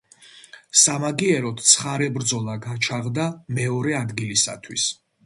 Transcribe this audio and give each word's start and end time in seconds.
სამაგიეროდ 0.83 1.61
ცხარე 1.71 2.07
ბრძოლა 2.15 2.55
გაჩაღდა 2.63 3.27
მეორე 3.59 3.95
ადგილისათვის. 4.01 4.89